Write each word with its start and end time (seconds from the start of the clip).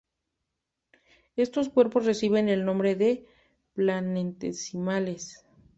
Estos 1.35 1.69
cuerpos 1.69 2.05
reciben 2.07 2.49
el 2.49 2.65
nombre 2.65 2.95
de 2.95 3.27
planetesimales. 3.75 5.45